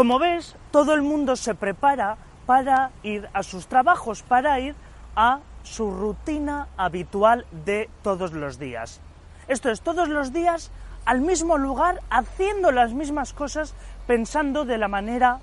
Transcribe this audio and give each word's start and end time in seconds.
Como 0.00 0.18
ves, 0.18 0.56
todo 0.70 0.94
el 0.94 1.02
mundo 1.02 1.36
se 1.36 1.54
prepara 1.54 2.16
para 2.46 2.90
ir 3.02 3.28
a 3.34 3.42
sus 3.42 3.66
trabajos, 3.66 4.22
para 4.22 4.58
ir 4.58 4.74
a 5.14 5.40
su 5.62 5.90
rutina 5.90 6.68
habitual 6.78 7.44
de 7.66 7.90
todos 8.02 8.32
los 8.32 8.58
días. 8.58 8.98
Esto 9.46 9.68
es, 9.68 9.82
todos 9.82 10.08
los 10.08 10.32
días 10.32 10.70
al 11.04 11.20
mismo 11.20 11.58
lugar, 11.58 12.00
haciendo 12.08 12.72
las 12.72 12.94
mismas 12.94 13.34
cosas, 13.34 13.74
pensando 14.06 14.64
de 14.64 14.78
la 14.78 14.88
manera 14.88 15.40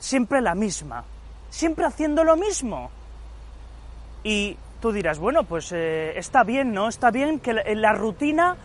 siempre 0.00 0.40
la 0.40 0.56
misma, 0.56 1.04
siempre 1.48 1.84
haciendo 1.84 2.24
lo 2.24 2.36
mismo. 2.36 2.90
Y 4.24 4.56
tú 4.80 4.90
dirás, 4.90 5.20
bueno, 5.20 5.44
pues 5.44 5.70
eh, 5.70 6.18
está 6.18 6.42
bien, 6.42 6.72
¿no? 6.72 6.88
Está 6.88 7.12
bien 7.12 7.38
que 7.38 7.52
la, 7.52 7.62
la 7.64 7.92
rutina 7.92 8.56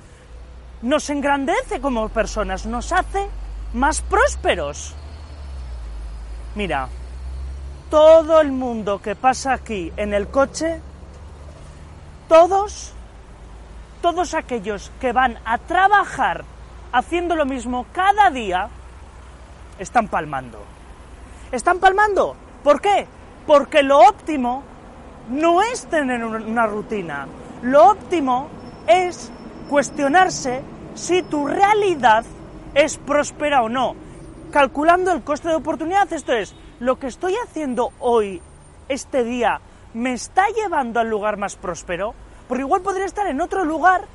nos 0.81 1.08
engrandece 1.11 1.81
como 1.81 2.09
personas, 2.09 2.66
nos 2.66 2.91
hace 2.91 3.27
más 3.75 4.02
prósperos. 4.02 4.95
Mira, 6.55 6.88
todo 7.89 8.41
el 8.41 8.52
mundo 8.52 9.02
que 9.02 9.16
pasa 9.16 9.53
aquí 9.53 9.91
en 9.97 10.14
el 10.14 10.28
coche, 10.28 10.80
todos, 12.28 12.94
todos 14.02 14.36
aquellos 14.36 14.91
que 15.02 15.13
van 15.13 15.39
a 15.45 15.58
trabajar 15.58 16.45
haciendo 16.91 17.36
lo 17.36 17.45
mismo 17.45 17.88
cada 17.91 18.30
día, 18.30 18.69
están 19.80 20.08
palmando. 20.08 20.59
¿Están 21.52 21.80
palmando? 21.80 22.36
¿Por 22.63 22.81
qué? 22.81 23.08
Porque 23.47 23.81
lo 23.81 24.00
óptimo 24.00 24.63
no 25.30 25.63
es 25.63 25.88
tener 25.88 26.23
una 26.23 26.67
rutina. 26.67 27.28
Lo 27.63 27.89
óptimo 27.91 28.47
es 28.85 29.31
cuestionarse 29.69 30.61
si 30.94 31.23
tu 31.23 31.47
realidad 31.47 32.25
es 32.75 32.97
próspera 32.97 33.63
o 33.63 33.69
no. 33.69 33.95
Calculando 34.54 35.12
el 35.12 35.23
coste 35.23 35.50
de 35.50 35.56
oportunidad, 35.56 36.14
esto 36.14 36.32
es, 36.32 36.54
lo 36.80 37.00
que 37.00 37.08
estoy 37.08 37.34
haciendo 37.44 37.92
hoy, 38.00 38.40
este 38.88 39.23
día, 39.23 39.59
me 39.96 40.14
está 40.14 40.46
llevando 40.50 41.00
al 41.00 41.09
lugar 41.09 41.38
más 41.38 41.56
próspero, 41.56 42.14
porque 42.48 42.62
igual 42.62 42.84
podría 42.84 43.06
estar 43.06 43.26
en 43.26 43.42
otro 43.42 43.66
lugar 43.66 44.06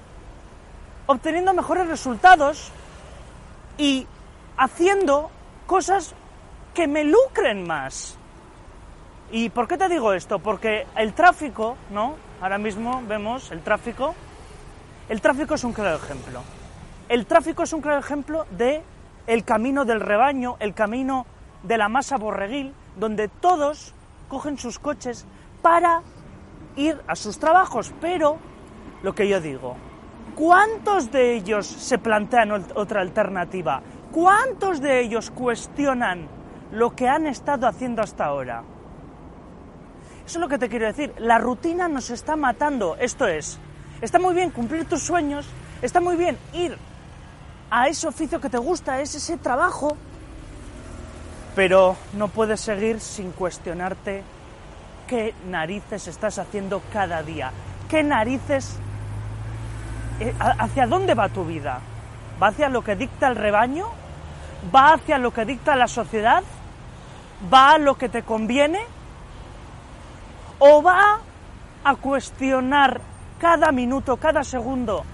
obteniendo 1.07 1.53
mejores 1.55 1.89
resultados 1.89 2.71
y 3.79 4.07
haciendo 4.57 5.29
cosas 5.67 6.15
que 6.73 6.87
me 6.87 7.03
lucren 7.03 7.67
más. 7.67 8.17
¿Y 9.33 9.51
por 9.51 9.67
qué 9.67 9.77
te 9.77 9.89
digo 9.89 10.13
esto? 10.13 10.39
Porque 10.39 10.87
el 10.97 11.15
tráfico, 11.15 11.77
¿no? 11.91 12.15
Ahora 12.41 12.59
mismo 12.59 13.03
vemos 13.09 13.51
el 13.51 13.61
tráfico. 13.63 14.15
El 15.09 15.21
tráfico 15.21 15.55
es 15.55 15.65
un 15.65 15.73
claro 15.73 15.97
ejemplo. 15.97 16.43
El 17.09 17.27
tráfico 17.27 17.65
es 17.65 17.73
un 17.73 17.81
claro 17.81 17.99
ejemplo 17.99 18.47
de 18.53 18.85
el 19.29 19.45
camino 19.45 19.85
del 19.85 20.01
rebaño, 20.01 20.57
el 20.59 20.73
camino 20.73 21.27
de 21.63 21.77
la 21.77 21.91
masa 21.91 22.17
borreguil, 22.17 22.73
donde 22.97 23.29
todos 23.29 23.95
cogen 24.27 24.57
sus 24.59 24.79
coches 24.79 25.27
para 25.61 26.01
ir 26.77 26.99
a 27.07 27.15
sus 27.15 27.39
trabajos. 27.39 27.93
Pero, 28.01 28.39
lo 29.03 29.15
que 29.15 29.29
yo 29.29 29.41
digo, 29.41 29.77
¿cuántos 30.35 31.13
de 31.13 31.35
ellos 31.35 31.67
se 31.67 31.99
plantean 31.99 32.53
otra 32.75 33.03
alternativa? 33.03 33.83
¿Cuántos 34.11 34.81
de 34.81 35.01
ellos 35.01 35.31
cuestionan 35.31 36.27
lo 36.73 36.97
que 36.97 37.07
han 37.07 37.27
estado 37.27 37.67
haciendo 37.67 38.01
hasta 38.01 38.25
ahora? 38.25 38.63
Eso 40.25 40.39
es 40.39 40.41
lo 40.41 40.49
que 40.49 40.59
te 40.59 40.71
quiero 40.71 40.87
decir. 40.87 41.13
La 41.19 41.37
rutina 41.37 41.87
nos 41.87 42.09
está 42.09 42.35
matando. 42.35 42.97
Esto 42.99 43.27
es, 43.27 43.59
está 44.01 44.19
muy 44.19 44.35
bien 44.35 44.51
cumplir 44.51 44.87
tus 44.87 45.03
sueños, 45.03 45.47
está 45.83 46.01
muy 46.01 46.17
bien 46.17 46.39
ir 46.55 46.79
a 47.71 47.89
ese 47.89 48.09
oficio 48.09 48.41
que 48.41 48.49
te 48.49 48.59
gusta, 48.59 49.01
es 49.01 49.15
ese 49.15 49.37
trabajo, 49.37 49.97
pero 51.55 51.97
no 52.15 52.29
puedes 52.29 52.61
seguir 52.61 53.01
sin 53.01 53.33
cuestionarte 53.33 54.23
qué 55.07 55.35
narices 55.49 56.07
estás 56.07 56.39
haciendo 56.39 56.83
cada 56.93 57.23
día, 57.23 57.51
qué 57.89 58.03
narices, 58.03 58.77
eh, 60.21 60.35
hacia 60.39 60.87
dónde 60.87 61.15
va 61.15 61.29
tu 61.29 61.45
vida, 61.45 61.81
va 62.41 62.49
hacia 62.49 62.69
lo 62.69 62.83
que 62.83 62.97
dicta 62.97 63.29
el 63.29 63.37
rebaño, 63.37 63.87
va 64.75 64.95
hacia 64.95 65.19
lo 65.19 65.33
que 65.33 65.45
dicta 65.45 65.77
la 65.77 65.89
sociedad, 65.89 66.43
va 67.53 67.73
a 67.73 67.79
lo 67.79 67.97
que 67.97 68.09
te 68.09 68.23
conviene, 68.23 68.81
o 70.59 70.83
va 70.83 71.21
a 71.85 71.95
cuestionar 71.97 73.01
cada 73.39 73.73
minuto, 73.73 74.17
cada 74.17 74.43
segundo, 74.43 75.05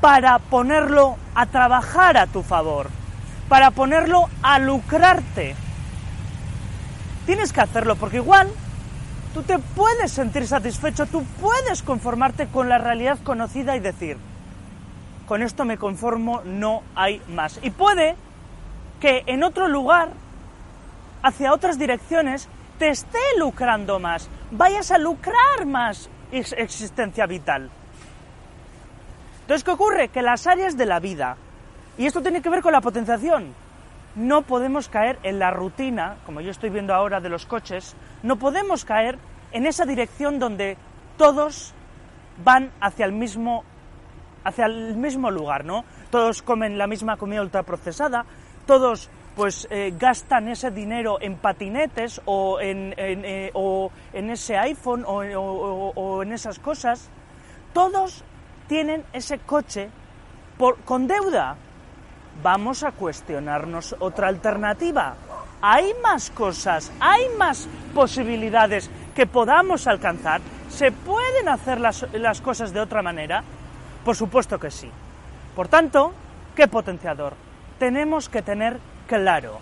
para 0.00 0.38
ponerlo 0.38 1.16
a 1.34 1.46
trabajar 1.46 2.16
a 2.16 2.26
tu 2.26 2.42
favor, 2.42 2.88
para 3.48 3.70
ponerlo 3.70 4.28
a 4.42 4.58
lucrarte. 4.58 5.54
Tienes 7.26 7.52
que 7.52 7.60
hacerlo 7.60 7.96
porque 7.96 8.16
igual 8.16 8.48
tú 9.34 9.42
te 9.42 9.58
puedes 9.58 10.12
sentir 10.12 10.46
satisfecho, 10.46 11.06
tú 11.06 11.24
puedes 11.40 11.82
conformarte 11.82 12.46
con 12.46 12.68
la 12.68 12.78
realidad 12.78 13.18
conocida 13.22 13.76
y 13.76 13.80
decir, 13.80 14.16
con 15.26 15.42
esto 15.42 15.64
me 15.64 15.76
conformo, 15.76 16.42
no 16.44 16.82
hay 16.94 17.20
más. 17.28 17.60
Y 17.62 17.70
puede 17.70 18.16
que 19.00 19.24
en 19.26 19.42
otro 19.42 19.68
lugar, 19.68 20.10
hacia 21.22 21.52
otras 21.52 21.78
direcciones, 21.78 22.48
te 22.78 22.88
esté 22.88 23.18
lucrando 23.36 23.98
más, 23.98 24.28
vayas 24.50 24.90
a 24.90 24.98
lucrar 24.98 25.66
más 25.66 26.08
existencia 26.30 27.26
vital. 27.26 27.70
Entonces, 29.48 29.64
¿qué 29.64 29.70
ocurre? 29.70 30.08
Que 30.08 30.20
las 30.20 30.46
áreas 30.46 30.76
de 30.76 30.84
la 30.84 31.00
vida, 31.00 31.38
y 31.96 32.04
esto 32.04 32.20
tiene 32.20 32.42
que 32.42 32.50
ver 32.50 32.60
con 32.60 32.70
la 32.70 32.82
potenciación, 32.82 33.54
no 34.14 34.42
podemos 34.42 34.90
caer 34.90 35.18
en 35.22 35.38
la 35.38 35.50
rutina, 35.50 36.18
como 36.26 36.42
yo 36.42 36.50
estoy 36.50 36.68
viendo 36.68 36.92
ahora 36.92 37.18
de 37.18 37.30
los 37.30 37.46
coches, 37.46 37.96
no 38.22 38.36
podemos 38.36 38.84
caer 38.84 39.16
en 39.52 39.64
esa 39.64 39.86
dirección 39.86 40.38
donde 40.38 40.76
todos 41.16 41.72
van 42.44 42.72
hacia 42.78 43.06
el 43.06 43.12
mismo, 43.12 43.64
hacia 44.44 44.66
el 44.66 44.96
mismo 44.96 45.30
lugar, 45.30 45.64
¿no? 45.64 45.82
Todos 46.10 46.42
comen 46.42 46.76
la 46.76 46.86
misma 46.86 47.16
comida 47.16 47.40
ultraprocesada, 47.40 48.26
todos 48.66 49.08
pues 49.34 49.66
eh, 49.70 49.94
gastan 49.98 50.48
ese 50.48 50.70
dinero 50.70 51.16
en 51.22 51.36
patinetes 51.36 52.20
o 52.26 52.60
en, 52.60 52.92
eh, 52.98 53.50
o 53.54 53.90
en 54.12 54.28
ese 54.28 54.58
iPhone 54.58 55.04
o 55.06 56.22
en 56.22 56.32
esas 56.32 56.58
cosas, 56.58 57.08
todos 57.72 58.24
tienen 58.68 59.04
ese 59.12 59.38
coche 59.38 59.88
por, 60.56 60.78
con 60.82 61.06
deuda. 61.06 61.56
Vamos 62.42 62.84
a 62.84 62.92
cuestionarnos 62.92 63.96
otra 63.98 64.28
alternativa. 64.28 65.14
¿Hay 65.60 65.92
más 66.02 66.30
cosas? 66.30 66.92
¿Hay 67.00 67.28
más 67.36 67.66
posibilidades 67.94 68.88
que 69.16 69.26
podamos 69.26 69.88
alcanzar? 69.88 70.40
¿Se 70.68 70.92
pueden 70.92 71.48
hacer 71.48 71.80
las, 71.80 72.06
las 72.12 72.40
cosas 72.40 72.72
de 72.72 72.80
otra 72.80 73.02
manera? 73.02 73.42
Por 74.04 74.14
supuesto 74.14 74.60
que 74.60 74.70
sí. 74.70 74.90
Por 75.56 75.66
tanto, 75.66 76.12
¿qué 76.54 76.68
potenciador? 76.68 77.34
Tenemos 77.80 78.28
que 78.28 78.42
tener 78.42 78.78
claro. 79.08 79.58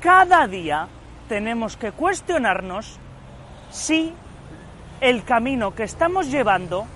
Cada 0.00 0.46
día 0.46 0.88
tenemos 1.28 1.76
que 1.76 1.92
cuestionarnos 1.92 2.98
si 3.70 4.12
el 5.00 5.24
camino 5.24 5.74
que 5.74 5.84
estamos 5.84 6.30
llevando 6.30 6.86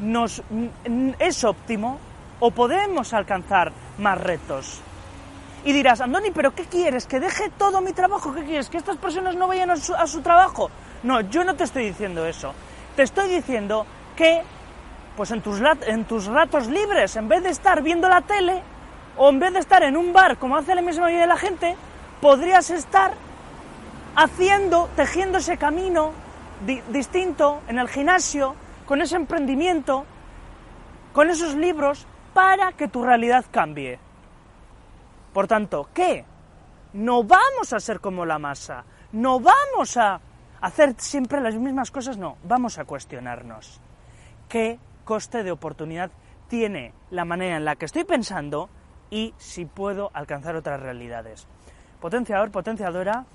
nos, 0.00 0.42
es 1.18 1.44
óptimo 1.44 1.98
o 2.40 2.50
podemos 2.50 3.12
alcanzar 3.14 3.72
más 3.98 4.20
retos. 4.20 4.80
Y 5.64 5.72
dirás, 5.72 6.00
Andoni, 6.00 6.30
¿pero 6.30 6.54
qué 6.54 6.64
quieres? 6.64 7.06
¿Que 7.06 7.18
deje 7.18 7.50
todo 7.58 7.80
mi 7.80 7.92
trabajo? 7.92 8.32
¿Qué 8.32 8.44
quieres? 8.44 8.70
¿Que 8.70 8.76
estas 8.76 8.98
personas 8.98 9.34
no 9.34 9.48
vayan 9.48 9.70
a 9.70 9.76
su, 9.76 9.94
a 9.94 10.06
su 10.06 10.20
trabajo? 10.20 10.70
No, 11.02 11.20
yo 11.22 11.44
no 11.44 11.56
te 11.56 11.64
estoy 11.64 11.86
diciendo 11.86 12.24
eso. 12.24 12.52
Te 12.94 13.02
estoy 13.02 13.28
diciendo 13.28 13.84
que, 14.14 14.42
pues 15.16 15.30
en 15.32 15.40
tus, 15.40 15.60
en 15.86 16.04
tus 16.04 16.26
ratos 16.26 16.68
libres, 16.68 17.16
en 17.16 17.28
vez 17.28 17.42
de 17.42 17.50
estar 17.50 17.82
viendo 17.82 18.08
la 18.08 18.20
tele, 18.20 18.62
o 19.16 19.30
en 19.30 19.40
vez 19.40 19.54
de 19.54 19.58
estar 19.58 19.82
en 19.82 19.96
un 19.96 20.12
bar, 20.12 20.36
como 20.38 20.56
hace 20.56 20.74
la 20.74 20.82
misma 20.82 21.04
mayoría 21.04 21.22
de 21.22 21.28
la 21.28 21.36
gente, 21.36 21.76
podrías 22.20 22.70
estar 22.70 23.14
haciendo, 24.14 24.88
tejiendo 24.94 25.38
ese 25.38 25.56
camino 25.56 26.12
di 26.64 26.80
distinto 26.88 27.60
en 27.68 27.78
el 27.78 27.88
gimnasio, 27.88 28.54
con 28.86 29.02
ese 29.02 29.16
emprendimiento, 29.16 30.04
con 31.12 31.28
esos 31.28 31.54
libros, 31.54 32.06
para 32.32 32.72
que 32.72 32.88
tu 32.88 33.02
realidad 33.02 33.44
cambie. 33.50 33.98
Por 35.32 35.46
tanto, 35.46 35.88
¿qué? 35.92 36.24
No 36.92 37.24
vamos 37.24 37.72
a 37.72 37.80
ser 37.80 38.00
como 38.00 38.24
la 38.24 38.38
masa. 38.38 38.84
No 39.12 39.40
vamos 39.40 39.96
a 39.96 40.20
hacer 40.60 40.94
siempre 40.98 41.40
las 41.40 41.54
mismas 41.56 41.90
cosas. 41.90 42.16
No, 42.16 42.38
vamos 42.44 42.78
a 42.78 42.84
cuestionarnos. 42.84 43.80
¿Qué 44.48 44.78
coste 45.04 45.42
de 45.42 45.50
oportunidad 45.50 46.10
tiene 46.48 46.92
la 47.10 47.24
manera 47.24 47.56
en 47.56 47.64
la 47.64 47.76
que 47.76 47.86
estoy 47.86 48.04
pensando 48.04 48.68
y 49.10 49.34
si 49.36 49.64
puedo 49.64 50.10
alcanzar 50.14 50.56
otras 50.56 50.80
realidades? 50.80 51.46
Potenciador, 52.00 52.50
potenciadora, 52.50 53.26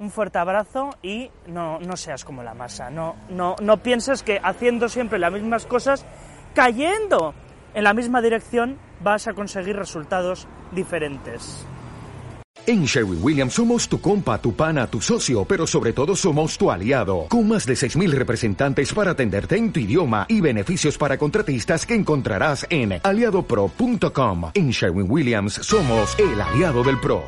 un 0.00 0.10
fuerte 0.10 0.38
abrazo 0.38 0.90
y 1.02 1.30
no, 1.46 1.78
no 1.78 1.96
seas 1.96 2.24
como 2.24 2.42
la 2.42 2.54
masa. 2.54 2.90
No, 2.90 3.14
no, 3.28 3.54
no 3.62 3.76
pienses 3.76 4.22
que 4.22 4.40
haciendo 4.42 4.88
siempre 4.88 5.18
las 5.18 5.32
mismas 5.32 5.66
cosas, 5.66 6.04
cayendo 6.54 7.34
en 7.74 7.84
la 7.84 7.94
misma 7.94 8.20
dirección, 8.20 8.78
vas 9.04 9.28
a 9.28 9.34
conseguir 9.34 9.76
resultados 9.76 10.48
diferentes. 10.72 11.64
En 12.66 12.84
Sherwin 12.84 13.20
Williams 13.22 13.54
somos 13.54 13.88
tu 13.88 14.00
compa, 14.00 14.38
tu 14.38 14.54
pana, 14.54 14.86
tu 14.86 15.00
socio, 15.00 15.44
pero 15.44 15.66
sobre 15.66 15.92
todo 15.92 16.14
somos 16.14 16.58
tu 16.58 16.70
aliado, 16.70 17.26
con 17.28 17.48
más 17.48 17.64
de 17.64 17.72
6.000 17.72 18.10
representantes 18.10 18.92
para 18.92 19.12
atenderte 19.12 19.56
en 19.56 19.72
tu 19.72 19.80
idioma 19.80 20.26
y 20.28 20.40
beneficios 20.40 20.98
para 20.98 21.16
contratistas 21.16 21.86
que 21.86 21.94
encontrarás 21.94 22.66
en 22.68 23.00
aliadopro.com. 23.02 24.50
En 24.54 24.70
Sherwin 24.70 25.10
Williams 25.10 25.54
somos 25.54 26.18
el 26.18 26.40
aliado 26.40 26.84
del 26.84 27.00
PRO. 27.00 27.22